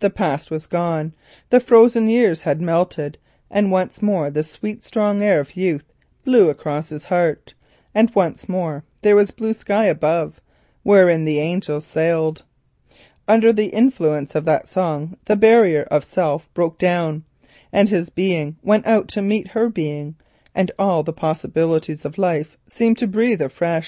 [0.00, 1.12] The past was gone,
[1.50, 5.84] the frozen years had melted, and once more the sweet strong air of youth
[6.24, 7.54] blew across his heart,
[7.94, 10.40] and once more there was clear sky above,
[10.82, 12.38] wherein the angels sailed.
[13.26, 17.22] Before the breath of that sweet song the barrier of self fell down,
[17.72, 20.16] his being went out to meet her being,
[20.52, 23.78] and all the sleeping possibilities of life rose from the buried time.